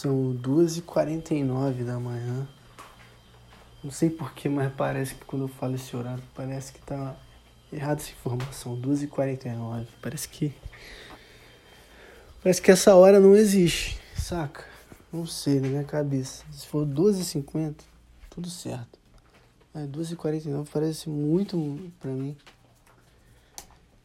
São 0.00 0.32
2h49 0.32 1.84
da 1.84 2.00
manhã. 2.00 2.48
Não 3.84 3.90
sei 3.90 4.08
porquê, 4.08 4.48
mas 4.48 4.72
parece 4.72 5.14
que 5.14 5.26
quando 5.26 5.42
eu 5.42 5.48
falo 5.48 5.74
esse 5.74 5.94
horário, 5.94 6.24
parece 6.34 6.72
que 6.72 6.80
tá 6.80 7.14
errada 7.70 8.00
essa 8.00 8.10
informação. 8.10 8.80
2h49. 8.80 9.86
Parece 10.00 10.26
que. 10.26 10.54
Parece 12.42 12.62
que 12.62 12.70
essa 12.70 12.94
hora 12.94 13.20
não 13.20 13.36
existe, 13.36 14.00
saca? 14.16 14.64
Não 15.12 15.26
sei, 15.26 15.60
na 15.60 15.68
minha 15.68 15.84
cabeça. 15.84 16.46
Se 16.50 16.66
for 16.66 16.86
12h50, 16.86 17.74
tudo 18.30 18.48
certo. 18.48 18.98
Mas 19.74 19.86
2h49 19.86 20.66
parece 20.72 21.10
muito 21.10 21.92
pra 22.00 22.10
mim. 22.10 22.34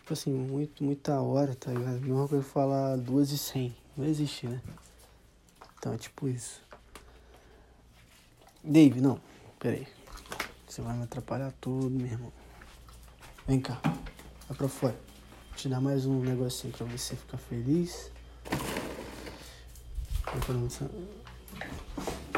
Tipo 0.01 0.11
assim, 0.11 0.33
muito, 0.33 0.83
muita 0.83 1.21
hora, 1.21 1.55
tá 1.55 1.71
ligado? 1.71 2.01
Mesma 2.01 2.27
coisa 2.27 2.43
falar 2.43 2.97
2h100. 2.97 3.71
Não 3.95 4.03
existe, 4.03 4.45
né? 4.45 4.61
Então 5.85 5.93
é 5.93 5.99
tipo 5.99 6.27
isso. 6.27 6.63
Dave, 8.63 8.99
não. 8.99 9.21
Pera 9.59 9.75
aí. 9.75 9.87
Você 10.67 10.81
vai 10.81 10.97
me 10.97 11.03
atrapalhar 11.03 11.53
todo, 11.61 11.91
meu 11.91 12.07
irmão. 12.07 12.33
Vem 13.47 13.61
cá. 13.61 13.79
Vai 14.49 14.57
pra 14.57 14.67
fora. 14.67 14.99
Vou 15.49 15.55
te 15.55 15.69
dar 15.69 15.79
mais 15.79 16.07
um 16.07 16.21
negocinho 16.21 16.73
pra 16.73 16.87
você 16.87 17.15
ficar 17.15 17.37
feliz. 17.37 18.11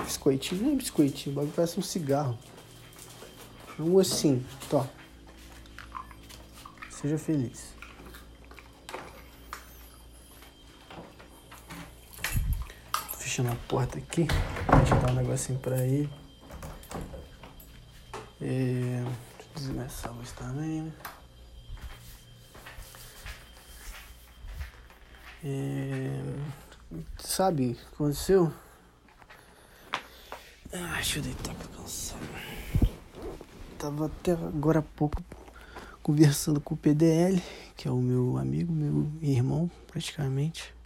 Biscoitinho, 0.04 0.64
não 0.64 0.74
é 0.74 0.76
biscoitinho, 0.76 1.32
o 1.32 1.36
bagulho 1.36 1.54
parece 1.56 1.80
um 1.80 1.84
cigarro. 1.84 2.38
Um 3.80 3.96
ossinho, 3.96 4.46
tó. 4.70 4.86
Seja 6.90 7.18
feliz. 7.18 7.78
Tô 13.27 13.27
fechando 13.38 13.52
a 13.52 13.56
porta 13.68 14.00
aqui. 14.00 14.26
Deixa 14.78 14.96
eu 14.96 15.02
dar 15.02 15.12
um 15.12 15.16
negocinho 15.16 15.60
pra 15.60 15.78
ele. 15.86 16.10
É, 18.42 19.04
deixa 19.56 19.72
eu 19.72 19.82
essa 19.82 20.10
luz 20.10 20.32
também, 20.32 20.82
né? 20.82 20.92
É, 25.44 26.20
sabe 27.20 27.72
o 27.72 27.76
que 27.76 27.86
aconteceu? 27.94 28.52
Ah, 30.74 30.96
deixa 30.96 31.20
eu 31.20 31.24
deitar 31.24 31.54
pra 31.54 31.68
cansar. 31.68 32.20
Tava 33.78 34.08
até 34.08 34.32
agora 34.32 34.80
há 34.80 34.84
pouco 34.84 35.22
conversando 36.02 36.60
com 36.60 36.74
o 36.74 36.78
PDL, 36.78 37.42
que 37.76 37.88
é 37.88 37.92
o 37.92 37.98
meu 37.98 38.38
amigo, 38.38 38.74
meu 38.74 39.12
irmão, 39.22 39.70
praticamente. 39.86 40.77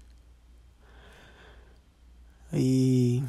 E 2.53 3.23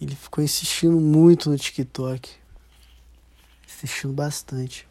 ele 0.00 0.14
ficou 0.14 0.44
insistindo 0.44 1.00
muito 1.00 1.50
no 1.50 1.58
TikTok. 1.58 2.30
Insistindo 3.66 4.12
bastante. 4.12 4.86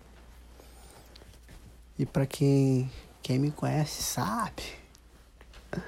E 1.97 2.05
para 2.05 2.25
quem, 2.25 2.91
quem 3.23 3.39
me 3.39 3.51
conhece 3.51 4.03
sabe 4.03 4.63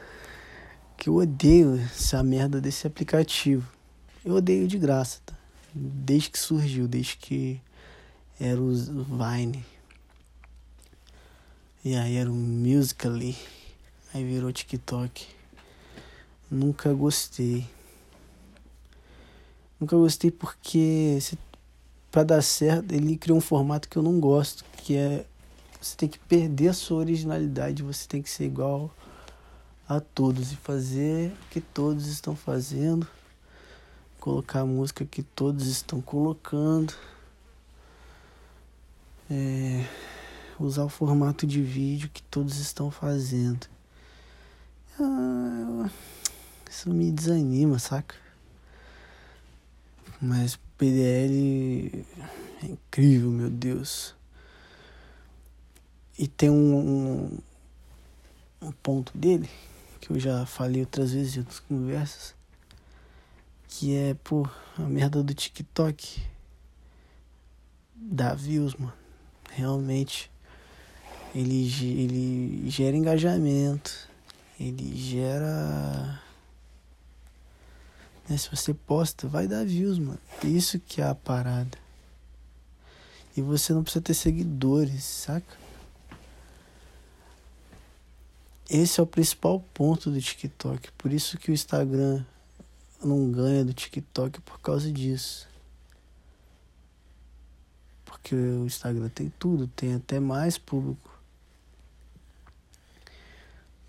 que 0.95 1.09
eu 1.09 1.16
odeio 1.16 1.75
essa 1.80 2.23
merda 2.23 2.61
desse 2.61 2.88
aplicativo. 2.88 3.67
Eu 4.23 4.35
odeio 4.35 4.67
de 4.67 4.78
graça, 4.78 5.19
tá? 5.25 5.35
Desde 5.73 6.30
que 6.30 6.39
surgiu, 6.39 6.88
desde 6.88 7.17
que 7.17 7.61
era 8.39 8.59
o 8.59 8.72
Vine. 8.73 9.66
E 11.83 11.95
aí 11.95 12.16
era 12.16 12.31
o 12.31 12.35
Musical.ly. 12.35 13.38
Aí 14.13 14.23
virou 14.23 14.52
TikTok. 14.52 15.37
Nunca 16.50 16.94
gostei. 16.94 17.67
Nunca 19.80 19.95
gostei 19.95 20.31
porque 20.31 21.20
para 22.12 22.23
dar 22.23 22.42
certo 22.42 22.92
ele 22.94 23.18
criou 23.18 23.38
um 23.38 23.41
formato 23.41 23.88
que 23.90 23.97
eu 23.97 24.02
não 24.02 24.19
gosto, 24.19 24.63
que 24.78 24.96
é 24.96 25.25
você 25.80 25.96
tem 25.96 26.09
que 26.09 26.18
perder 26.19 26.69
a 26.69 26.74
sua 26.74 26.97
originalidade, 26.97 27.84
você 27.84 28.08
tem 28.08 28.22
que 28.22 28.30
ser 28.30 28.46
igual 28.46 28.91
a 29.88 30.00
todos 30.00 30.52
e 30.52 30.56
fazer 30.56 31.31
o 31.31 31.50
que 31.52 31.62
todos 31.62 32.08
estão 32.08 32.35
fazendo, 32.35 33.08
colocar 34.19 34.62
a 34.62 34.66
música 34.66 35.06
que 35.06 35.22
todos 35.22 35.68
estão 35.68 36.02
colocando, 36.02 36.94
é, 39.29 39.85
usar 40.59 40.84
o 40.84 40.90
formato 40.90 41.46
de 41.46 41.62
vídeo 41.62 42.09
que 42.12 42.24
todos 42.24 42.58
estão 42.58 42.90
fazendo. 42.90 43.68
Ah, 45.00 45.90
isso 46.72 46.89
me 46.94 47.11
desanima, 47.11 47.79
saca? 47.79 48.16
Mas 50.22 50.57
PDL 50.78 52.05
é 52.63 52.66
incrível, 52.66 53.29
meu 53.29 53.50
Deus. 53.50 54.16
E 56.17 56.28
tem 56.28 56.50
um, 56.50 56.75
um, 56.75 57.38
um, 58.61 58.72
ponto 58.72 59.16
dele, 59.17 59.50
que 60.00 60.11
eu 60.11 60.19
já 60.19 60.45
falei 60.45 60.81
outras 60.81 61.11
vezes 61.11 61.35
em 61.35 61.39
outras 61.39 61.59
conversas, 61.59 62.35
que 63.67 63.95
é, 63.95 64.16
pô, 64.23 64.47
a 64.78 64.81
merda 64.81 65.22
do 65.22 65.34
TikTok 65.34 66.22
dá 67.95 68.34
views, 68.34 68.73
mano. 68.75 68.94
Realmente, 69.51 70.31
ele, 71.35 71.67
ele 71.81 72.69
gera 72.69 72.97
engajamento, 72.97 74.09
ele 74.59 74.95
gera 74.95 76.22
né? 78.30 78.38
Se 78.38 78.50
você 78.50 78.74
posta, 78.74 79.28
vai 79.28 79.48
dar 79.48 79.66
views, 79.66 79.98
mano. 80.00 80.20
Isso 80.44 80.80
que 80.80 81.02
é 81.02 81.06
a 81.08 81.16
parada. 81.16 81.78
E 83.36 83.42
você 83.42 83.74
não 83.74 83.84
precisa 83.84 84.02
ter 84.02 84.14
seguidores, 84.14 85.04
saca? 85.04 85.58
Esse 88.70 89.00
é 89.00 89.04
o 89.04 89.08
principal 89.08 89.60
ponto 89.74 90.12
do 90.12 90.22
TikTok. 90.22 90.92
Por 90.94 91.14
isso 91.14 91.38
que 91.38 91.52
o 91.52 91.54
Instagram 91.54 92.26
não 93.02 93.32
ganha 93.32 93.64
do 93.64 93.74
TikTok 93.74 94.42
por 94.42 94.59
causa 94.59 94.92
disso. 94.92 95.48
Porque 98.04 98.36
o 98.36 98.66
Instagram 98.66 99.08
tem 99.09 99.32
tudo, 99.40 99.68
tem 99.68 99.94
até 99.94 100.20
mais 100.20 100.58
público. 100.58 101.18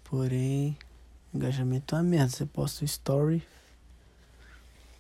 Porém, 0.05 0.79
engajamento 1.35 1.95
é 1.95 1.99
uma 1.99 2.05
merda. 2.05 2.31
Você 2.31 2.47
posta 2.47 2.85
um 2.85 2.87
story, 2.87 3.43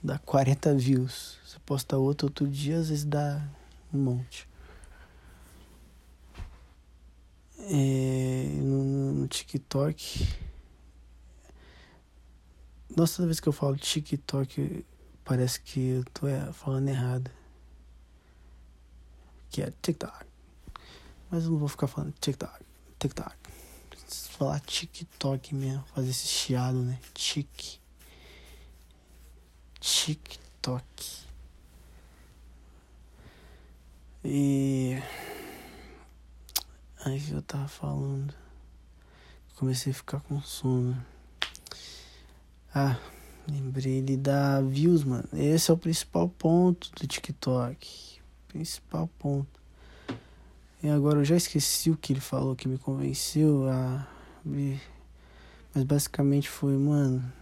dá 0.08 0.18
40 0.18 0.74
views. 0.74 1.38
Você 1.44 1.58
posta 1.66 1.98
outro 1.98 2.28
outro 2.28 2.48
dia, 2.48 2.78
às 2.78 2.88
vezes 2.88 3.04
dá 3.04 3.46
um 3.92 3.98
monte. 3.98 4.48
É, 7.60 8.48
no, 8.62 9.12
no, 9.12 9.28
TikTok. 9.28 10.26
Nossa, 12.96 13.16
toda 13.16 13.26
vez 13.26 13.38
que 13.38 13.48
eu 13.48 13.52
falo 13.52 13.76
TikTok, 13.76 14.84
parece 15.24 15.60
que 15.60 15.80
eu 15.88 16.04
tô 16.04 16.26
é, 16.26 16.50
falando 16.52 16.88
errado. 16.88 17.30
Que 19.50 19.62
é 19.62 19.72
TikTok. 19.82 20.26
Mas 21.30 21.44
eu 21.44 21.50
não 21.50 21.58
vou 21.58 21.68
ficar 21.68 21.86
falando 21.86 22.14
TikTok, 22.18 22.64
TikTok. 22.98 23.36
Falar 24.38 24.60
TikTok 24.60 25.54
mesmo, 25.54 25.84
fazer 25.94 26.08
esse 26.08 26.26
chiado, 26.26 26.78
né? 26.82 26.98
Tik. 27.12 27.78
TikTok. 29.80 30.84
E 34.24 35.00
aí 37.04 37.30
eu 37.30 37.42
tava 37.42 37.68
falando. 37.68 38.34
Comecei 39.56 39.92
a 39.92 39.94
ficar 39.94 40.20
com 40.20 40.40
sono. 40.42 40.96
Ah, 42.74 42.98
lembrei 43.48 44.02
de 44.02 44.16
dar 44.16 44.62
views, 44.62 45.04
mano. 45.04 45.28
Esse 45.32 45.70
é 45.70 45.74
o 45.74 45.78
principal 45.78 46.28
ponto 46.28 46.90
do 46.92 47.06
TikTok. 47.06 48.20
Principal 48.48 49.08
ponto. 49.18 49.60
E 50.82 50.88
agora 50.88 51.20
eu 51.20 51.24
já 51.24 51.36
esqueci 51.36 51.90
o 51.90 51.96
que 51.96 52.12
ele 52.12 52.20
falou 52.20 52.54
que 52.54 52.68
me 52.68 52.78
convenceu 52.78 53.68
a. 53.68 54.06
Mas 55.74 55.84
basicamente 55.84 56.48
foi, 56.48 56.76
mano 56.76 57.32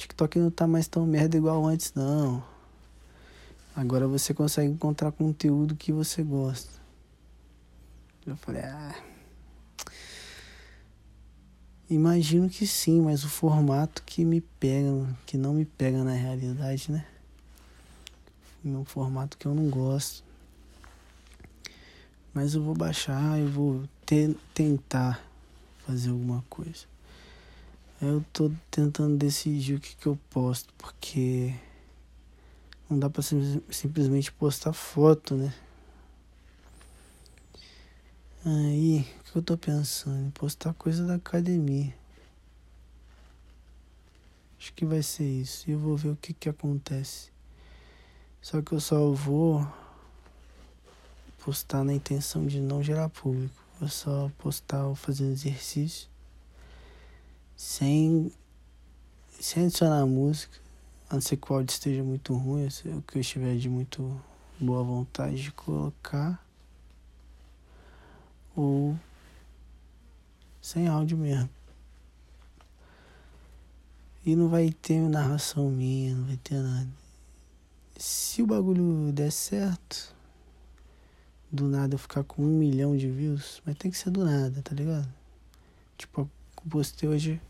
TikTok 0.00 0.38
não 0.38 0.50
tá 0.50 0.66
mais 0.66 0.88
tão 0.88 1.06
merda 1.06 1.36
igual 1.36 1.66
antes, 1.66 1.92
não. 1.94 2.42
Agora 3.76 4.08
você 4.08 4.32
consegue 4.32 4.72
encontrar 4.72 5.12
conteúdo 5.12 5.76
que 5.76 5.92
você 5.92 6.22
gosta. 6.22 6.80
Eu 8.26 8.34
falei, 8.36 8.62
ah. 8.62 8.94
Imagino 11.88 12.48
que 12.48 12.66
sim, 12.66 13.00
mas 13.00 13.24
o 13.24 13.28
formato 13.28 14.02
que 14.04 14.24
me 14.24 14.40
pega, 14.40 14.88
que 15.26 15.36
não 15.36 15.52
me 15.52 15.64
pega 15.64 16.02
na 16.02 16.12
realidade, 16.12 16.90
né? 16.90 17.06
É 18.64 18.68
um 18.68 18.84
formato 18.84 19.36
que 19.36 19.46
eu 19.46 19.54
não 19.54 19.68
gosto. 19.68 20.24
Mas 22.32 22.54
eu 22.54 22.62
vou 22.62 22.74
baixar, 22.74 23.38
eu 23.38 23.48
vou 23.48 23.82
ter, 24.06 24.36
tentar 24.54 25.22
fazer 25.86 26.10
alguma 26.10 26.44
coisa. 26.48 26.89
Eu 28.02 28.24
tô 28.32 28.50
tentando 28.70 29.18
decidir 29.18 29.74
o 29.74 29.80
que, 29.80 29.94
que 29.94 30.06
eu 30.06 30.18
posto, 30.30 30.72
porque 30.78 31.54
não 32.88 32.98
dá 32.98 33.10
pra 33.10 33.22
sim, 33.22 33.60
simplesmente 33.70 34.32
postar 34.32 34.72
foto, 34.72 35.36
né? 35.36 35.54
Aí, 38.42 39.06
o 39.20 39.24
que 39.24 39.36
eu 39.36 39.42
tô 39.42 39.58
pensando? 39.58 40.32
Postar 40.32 40.72
coisa 40.72 41.06
da 41.06 41.16
academia. 41.16 41.94
Acho 44.58 44.72
que 44.72 44.86
vai 44.86 45.02
ser 45.02 45.28
isso. 45.28 45.68
E 45.68 45.72
eu 45.72 45.78
vou 45.78 45.94
ver 45.94 46.08
o 46.08 46.16
que 46.16 46.32
que 46.32 46.48
acontece. 46.48 47.30
Só 48.40 48.62
que 48.62 48.72
eu 48.72 48.80
só 48.80 49.10
vou 49.10 49.70
postar 51.44 51.84
na 51.84 51.92
intenção 51.92 52.46
de 52.46 52.60
não 52.60 52.82
gerar 52.82 53.10
público. 53.10 53.62
Vou 53.78 53.90
só 53.90 54.30
postar 54.38 54.94
fazendo 54.94 55.32
exercício. 55.32 56.08
Sem, 57.62 58.32
sem 59.38 59.66
adicionar 59.66 60.06
música. 60.06 60.58
A 61.10 61.14
não 61.16 61.20
ser 61.20 61.36
que 61.36 61.52
o 61.52 61.56
áudio 61.56 61.74
esteja 61.74 62.02
muito 62.02 62.32
ruim. 62.32 62.66
O 62.66 63.02
que 63.02 63.18
eu 63.18 63.20
estiver 63.20 63.54
de 63.58 63.68
muito 63.68 64.18
boa 64.58 64.82
vontade 64.82 65.42
de 65.42 65.52
colocar. 65.52 66.42
Ou 68.56 68.98
sem 70.62 70.88
áudio 70.88 71.18
mesmo. 71.18 71.50
E 74.24 74.34
não 74.34 74.48
vai 74.48 74.72
ter 74.72 74.98
narração 74.98 75.68
minha, 75.68 76.16
não 76.16 76.24
vai 76.28 76.38
ter 76.38 76.54
nada. 76.54 76.88
Se 77.94 78.40
o 78.40 78.46
bagulho 78.46 79.12
der 79.12 79.30
certo, 79.30 80.16
do 81.52 81.68
nada 81.68 81.94
eu 81.94 81.98
ficar 81.98 82.24
com 82.24 82.42
um 82.42 82.58
milhão 82.58 82.96
de 82.96 83.10
views, 83.10 83.60
mas 83.66 83.76
tem 83.76 83.90
que 83.90 83.98
ser 83.98 84.08
do 84.08 84.24
nada, 84.24 84.62
tá 84.62 84.74
ligado? 84.74 85.12
Tipo, 85.98 86.26
postei 86.68 87.08
hoje, 87.08 87.40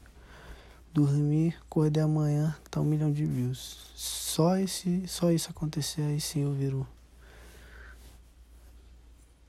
dormi, 0.93 1.55
acordei 1.61 2.03
amanhã, 2.03 2.57
tá 2.71 2.81
um 2.81 2.85
milhão 2.85 3.13
de 3.13 3.25
views. 3.25 3.91
Só 3.95 4.57
esse, 4.57 5.07
só 5.07 5.31
isso 5.31 5.51
acontecer, 5.51 6.03
aí 6.03 6.21
sim 6.21 6.43
eu 6.43 6.53
viro. 6.53 6.87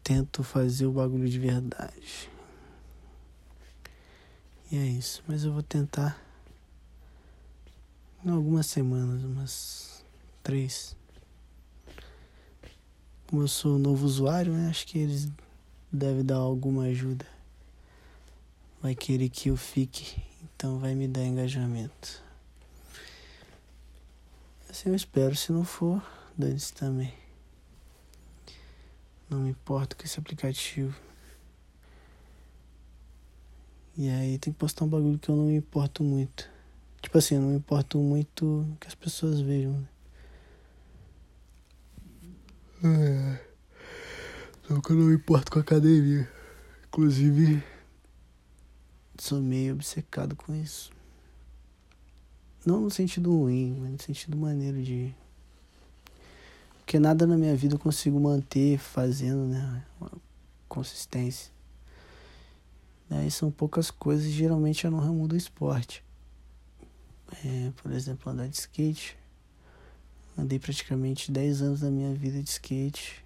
Tento 0.03 0.43
fazer 0.43 0.85
o 0.85 0.91
bagulho 0.91 1.29
de 1.29 1.39
verdade. 1.39 2.29
E 4.71 4.77
é 4.77 4.85
isso. 4.85 5.21
Mas 5.27 5.43
eu 5.43 5.51
vou 5.51 5.61
tentar. 5.61 6.19
Em 8.23 8.29
algumas 8.29 8.67
semanas, 8.67 9.23
umas 9.23 10.05
três. 10.41 10.95
Como 13.27 13.43
eu 13.43 13.47
sou 13.47 13.77
novo 13.77 14.05
usuário, 14.05 14.53
né? 14.53 14.69
Acho 14.69 14.87
que 14.87 14.97
eles 14.97 15.29
devem 15.91 16.23
dar 16.23 16.37
alguma 16.37 16.83
ajuda. 16.83 17.25
Vai 18.81 18.95
querer 18.95 19.29
que 19.29 19.49
eu 19.49 19.57
fique, 19.57 20.21
então 20.43 20.79
vai 20.79 20.95
me 20.95 21.07
dar 21.07 21.23
engajamento. 21.23 22.23
Assim 24.69 24.89
eu 24.89 24.95
espero, 24.95 25.35
se 25.35 25.51
não 25.51 25.63
for, 25.63 26.01
dane-se 26.37 26.73
também. 26.73 27.13
Não 29.29 29.39
me 29.39 29.49
importo 29.49 29.95
com 29.95 30.03
esse 30.03 30.19
aplicativo. 30.19 30.95
E 33.97 34.09
aí 34.09 34.39
tem 34.39 34.53
que 34.53 34.59
postar 34.59 34.85
um 34.85 34.87
bagulho 34.87 35.19
que 35.19 35.29
eu 35.29 35.35
não 35.35 35.45
me 35.45 35.55
importo 35.57 36.03
muito. 36.03 36.49
Tipo 37.01 37.17
assim, 37.17 37.35
eu 37.35 37.41
não 37.41 37.49
me 37.49 37.57
importo 37.57 37.97
muito 37.97 38.65
que 38.79 38.87
as 38.87 38.95
pessoas 38.95 39.41
vejam, 39.41 39.73
né? 39.73 39.87
É. 42.83 43.51
Só 44.67 44.79
que 44.79 44.91
eu 44.91 44.95
não 44.95 45.05
me 45.05 45.15
importo 45.15 45.51
com 45.51 45.59
a 45.59 45.61
academia. 45.61 46.29
Inclusive, 46.87 47.63
sou 49.17 49.41
meio 49.41 49.73
obcecado 49.73 50.35
com 50.35 50.53
isso. 50.55 50.91
Não 52.65 52.81
no 52.81 52.91
sentido 52.91 53.35
ruim, 53.35 53.75
mas 53.79 53.91
no 53.91 53.99
sentido 53.99 54.37
maneiro 54.37 54.81
de. 54.81 55.15
Porque 56.79 56.99
nada 56.99 57.25
na 57.25 57.37
minha 57.37 57.55
vida 57.55 57.75
eu 57.75 57.79
consigo 57.79 58.19
manter 58.19 58.77
fazendo, 58.77 59.47
né? 59.47 59.83
Uma 59.99 60.11
consistência. 60.67 61.51
Daí 63.09 63.29
são 63.29 63.51
poucas 63.51 63.91
coisas, 63.91 64.31
geralmente 64.31 64.85
é 64.85 64.89
no 64.89 64.99
ramo 64.99 65.27
do 65.27 65.35
esporte. 65.35 66.03
É, 67.43 67.71
por 67.81 67.91
exemplo, 67.91 68.31
andar 68.31 68.47
de 68.47 68.57
skate. 68.57 69.17
Andei 70.37 70.59
praticamente 70.59 71.31
10 71.31 71.61
anos 71.61 71.79
da 71.81 71.91
minha 71.91 72.13
vida 72.13 72.41
de 72.41 72.49
skate. 72.49 73.23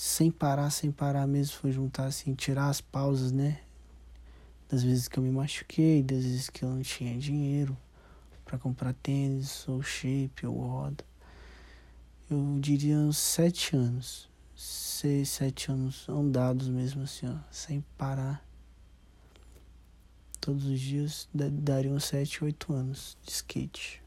Sem 0.00 0.30
parar, 0.30 0.70
sem 0.70 0.92
parar 0.92 1.26
mesmo. 1.26 1.56
Foi 1.56 1.72
juntar 1.72 2.04
assim, 2.04 2.34
tirar 2.34 2.68
as 2.68 2.80
pausas, 2.80 3.32
né? 3.32 3.60
Das 4.68 4.84
vezes 4.84 5.08
que 5.08 5.18
eu 5.18 5.22
me 5.22 5.30
machuquei, 5.30 6.02
das 6.02 6.22
vezes 6.22 6.48
que 6.48 6.62
eu 6.62 6.68
não 6.68 6.82
tinha 6.82 7.18
dinheiro 7.18 7.76
para 8.44 8.58
comprar 8.58 8.92
tênis, 8.92 9.66
ou 9.66 9.82
shape, 9.82 10.46
ou 10.46 10.54
roda. 10.54 11.04
Eu 12.30 12.58
diria 12.60 12.96
uns 12.96 13.18
7 13.18 13.74
anos 13.74 14.28
seis, 14.58 15.28
sete 15.28 15.70
anos 15.70 16.08
andados 16.08 16.68
mesmo 16.68 17.04
assim, 17.04 17.28
ó, 17.28 17.36
sem 17.50 17.80
parar. 17.96 18.44
Todos 20.40 20.64
os 20.64 20.80
dias 20.80 21.28
dariam 21.32 22.00
sete, 22.00 22.42
oito 22.42 22.72
anos 22.72 23.16
de 23.24 23.30
skate. 23.30 24.02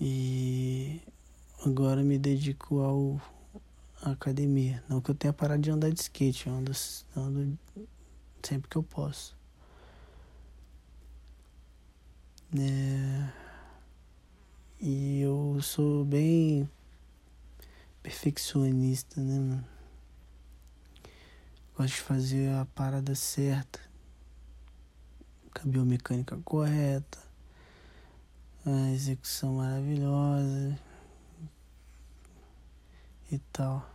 E 0.00 1.00
agora 1.64 2.02
me 2.02 2.18
dedico 2.18 2.80
ao 2.80 3.20
à 4.02 4.10
academia. 4.10 4.82
Não 4.88 5.00
que 5.00 5.10
eu 5.10 5.14
tenha 5.14 5.32
parado 5.32 5.62
de 5.62 5.70
andar 5.70 5.90
de 5.90 6.00
skate, 6.00 6.48
eu 6.48 6.54
ando, 6.54 6.72
ando 7.16 7.58
sempre 8.42 8.68
que 8.68 8.76
eu 8.76 8.82
posso. 8.82 9.36
É, 12.58 13.32
e 14.80 15.20
eu 15.20 15.58
sou 15.62 16.04
bem 16.04 16.68
perfeccionista, 18.02 19.20
né, 19.20 19.38
mano? 19.38 19.64
Gosto 21.76 21.94
de 21.94 22.00
fazer 22.02 22.52
a 22.52 22.66
parada 22.66 23.14
certa, 23.14 23.80
com 25.54 25.66
a 25.66 25.70
biomecânica 25.70 26.36
correta, 26.44 27.18
a 28.66 28.90
execução 28.90 29.54
maravilhosa 29.54 30.78
e 33.32 33.38
tal. 33.52 33.88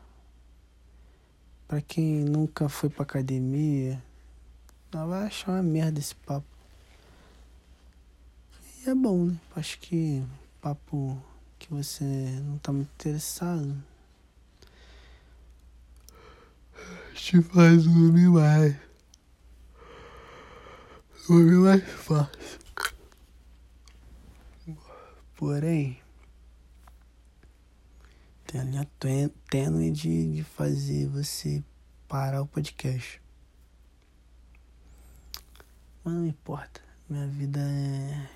Pra 1.68 1.82
quem 1.82 2.24
nunca 2.24 2.68
foi 2.68 2.90
pra 2.90 3.04
academia, 3.04 4.02
vai 4.92 5.28
achar 5.28 5.52
uma 5.52 5.64
merda 5.64 6.00
esse 6.00 6.16
papo. 6.16 6.48
E 8.80 8.90
é 8.90 8.96
bom, 8.96 9.26
né? 9.26 9.40
Acho 9.56 9.80
que 9.80 10.24
papo 10.62 11.22
que 11.60 11.74
você 11.74 12.04
não 12.44 12.58
tá 12.58 12.72
muito 12.72 12.90
interessado. 12.94 13.76
te 17.14 17.42
faz 17.42 17.84
dormir 17.84 18.30
mais. 18.30 18.76
Dormir 21.28 21.58
mais 21.58 21.84
fácil. 21.84 22.60
Porém, 25.36 26.00
tem 28.48 28.62
a 28.62 28.64
linha 28.64 28.90
tênue 29.50 29.92
de, 29.92 30.36
de 30.36 30.44
fazer 30.44 31.08
você 31.08 31.62
parar 32.08 32.42
o 32.42 32.48
podcast. 32.48 33.22
Mas 36.02 36.14
não 36.14 36.26
importa. 36.26 36.82
Minha 37.10 37.28
vida 37.28 37.60
é 37.60 38.30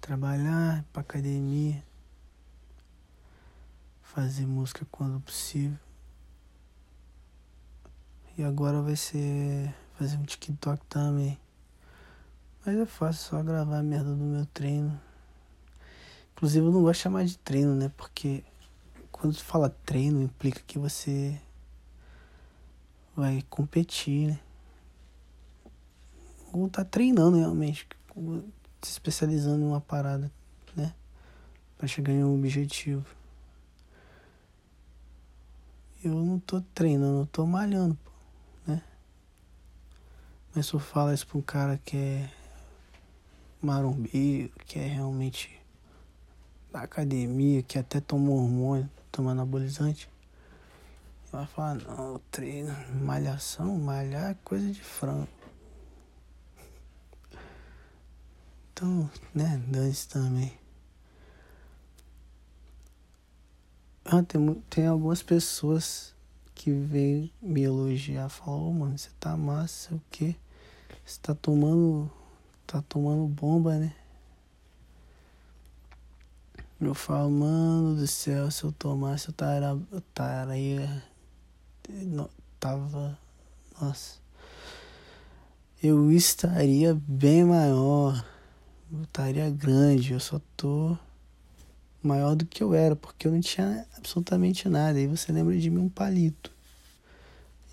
trabalhar, 0.00 0.78
ir 0.78 0.84
pra 0.92 1.02
academia, 1.02 1.84
fazer 4.02 4.44
música 4.44 4.84
quando 4.90 5.20
possível. 5.20 5.78
E 8.36 8.42
agora 8.42 8.82
vai 8.82 8.96
ser 8.96 9.72
fazer 9.94 10.16
um 10.16 10.24
TikTok 10.24 10.84
também. 10.86 11.38
Mas 12.66 12.76
é 12.76 12.86
fácil 12.86 13.30
só 13.30 13.42
gravar 13.42 13.78
a 13.78 13.82
merda 13.82 14.10
do 14.16 14.24
meu 14.24 14.46
treino. 14.46 15.00
Inclusive 16.40 16.64
eu 16.64 16.72
não 16.72 16.80
gosto 16.80 16.96
de 16.96 17.02
chamar 17.02 17.24
de 17.26 17.36
treino, 17.36 17.74
né? 17.74 17.92
Porque 17.98 18.42
quando 19.12 19.34
tu 19.34 19.44
fala 19.44 19.68
treino 19.84 20.22
implica 20.22 20.62
que 20.66 20.78
você 20.78 21.38
vai 23.14 23.44
competir, 23.50 24.28
né? 24.28 24.40
Ou 26.50 26.66
tá 26.70 26.82
treinando 26.82 27.36
realmente, 27.36 27.86
se 28.80 28.92
especializando 28.92 29.62
em 29.62 29.68
uma 29.68 29.82
parada, 29.82 30.32
né? 30.74 30.94
Pra 31.76 31.86
chegar 31.86 32.14
em 32.14 32.24
um 32.24 32.38
objetivo. 32.38 33.04
Eu 36.02 36.14
não 36.14 36.38
tô 36.38 36.62
treinando, 36.74 37.20
eu 37.20 37.26
tô 37.26 37.44
malhando, 37.44 37.94
pô. 38.02 38.10
Mas 40.54 40.64
se 40.66 40.72
eu 40.72 40.80
falar 40.80 41.12
isso 41.12 41.26
pra 41.26 41.36
um 41.36 41.42
cara 41.42 41.78
que 41.84 41.98
é 41.98 42.30
marombeiro, 43.60 44.50
que 44.64 44.78
é 44.78 44.86
realmente 44.86 45.59
da 46.72 46.82
academia, 46.82 47.62
que 47.62 47.78
até 47.78 48.00
tomou 48.00 48.42
hormônio, 48.42 48.88
toma 49.10 49.32
anabolizante, 49.32 50.08
Vai 51.32 51.46
falar, 51.46 51.76
não, 51.76 52.20
treino, 52.28 52.74
malhação, 53.00 53.78
malhar 53.78 54.32
é 54.32 54.36
coisa 54.42 54.68
de 54.72 54.82
frango. 54.82 55.28
Então, 58.72 59.08
né, 59.32 59.62
dane-se 59.68 60.08
também. 60.08 60.58
Ah, 64.04 64.24
tem, 64.24 64.54
tem 64.68 64.86
algumas 64.88 65.22
pessoas 65.22 66.12
que 66.52 66.72
vêm 66.72 67.32
me 67.40 67.62
elogiar, 67.62 68.28
falam, 68.28 68.68
oh, 68.68 68.72
mano, 68.72 68.98
você 68.98 69.10
tá 69.20 69.36
massa, 69.36 69.94
o 69.94 70.02
quê? 70.10 70.34
Você 71.04 71.20
tá 71.22 71.32
tomando. 71.32 72.10
tá 72.66 72.82
tomando 72.82 73.24
bomba, 73.28 73.78
né? 73.78 73.94
Eu 76.80 76.94
falo, 76.94 77.30
mano 77.30 77.94
do 77.94 78.06
céu, 78.06 78.50
se 78.50 78.64
eu 78.64 78.72
tomasse, 78.72 79.28
eu 79.28 79.98
estaria. 79.98 81.02
Eu 81.88 82.30
tava. 82.58 83.18
Nossa. 83.78 84.18
Eu 85.82 86.10
estaria 86.10 86.94
bem 87.06 87.44
maior. 87.44 88.24
Eu 88.90 89.02
estaria 89.02 89.50
grande. 89.50 90.14
Eu 90.14 90.20
só 90.20 90.40
tô 90.56 90.96
maior 92.02 92.34
do 92.34 92.46
que 92.46 92.62
eu 92.62 92.72
era, 92.72 92.96
porque 92.96 93.28
eu 93.28 93.32
não 93.32 93.40
tinha 93.40 93.86
absolutamente 93.98 94.66
nada. 94.66 94.98
Aí 94.98 95.06
você 95.06 95.30
lembra 95.32 95.58
de 95.58 95.68
mim 95.68 95.80
um 95.80 95.88
palito. 95.88 96.50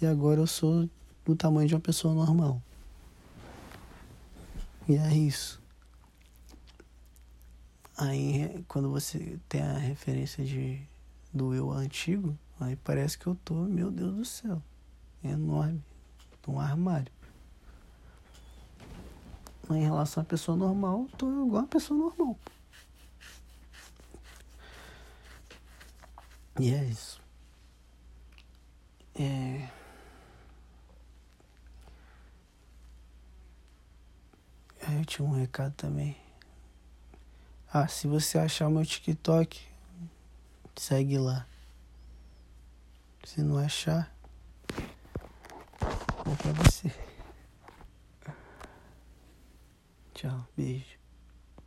E 0.02 0.06
agora 0.06 0.42
eu 0.42 0.48
sou 0.48 0.90
do 1.26 1.36
tamanho 1.36 1.68
de 1.68 1.76
uma 1.76 1.82
pessoa 1.82 2.14
normal. 2.14 2.62
E 4.88 4.96
é 4.96 5.14
isso. 5.14 5.62
Aí 7.98 8.64
quando 8.68 8.92
você 8.92 9.40
tem 9.50 9.62
a 9.64 9.74
referência 9.74 10.46
de 10.46 10.88
do 11.34 11.54
eu 11.54 11.72
antigo, 11.72 12.38
aí 12.60 12.76
parece 12.76 13.18
que 13.18 13.26
eu 13.26 13.36
tô, 13.44 13.56
meu 13.56 13.90
Deus 13.90 14.16
do 14.16 14.26
céu, 14.26 14.62
enorme, 15.24 15.84
um 16.48 16.60
armário. 16.60 17.12
Mas 19.68 19.80
em 19.80 19.84
relação 19.84 20.22
à 20.22 20.26
pessoa 20.26 20.56
normal, 20.56 21.08
eu 21.10 21.18
tô 21.18 21.46
igual 21.48 21.64
a 21.64 21.68
pessoa 21.68 22.00
normal. 22.00 22.38
E 26.60 26.72
é 26.74 26.84
isso. 26.86 27.22
É... 29.16 29.70
Eu 34.90 35.06
tinha 35.06 35.28
um 35.28 35.34
recado 35.34 35.74
também. 35.74 36.27
Ah, 37.80 37.88
se 37.88 38.08
você 38.08 38.40
achar 38.40 38.72
meu 38.72 38.84
TikTok, 38.84 39.62
segue 40.76 41.20
lá. 41.20 41.46
Se 43.24 43.44
não 43.44 43.60
achar, 43.60 44.12
vou 46.26 46.36
pra 46.38 46.54
você. 46.54 46.92
Tchau, 50.16 50.48
beijo. 50.58 50.97